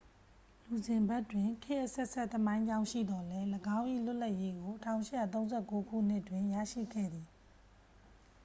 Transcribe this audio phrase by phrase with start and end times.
[0.65, 4.73] လူဇင်ဘတ်တွင် ခေတ်အဆက်ဆက် သမိုင်းကြောင်းရှိသော်လည်း ၎င်း၏ လွတ်လပ်ရေးကို
[5.29, 7.27] 1839 ခုနှစ်တွင် ရရှိခဲ့သည်